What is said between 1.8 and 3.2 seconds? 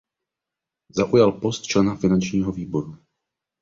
finančního výboru.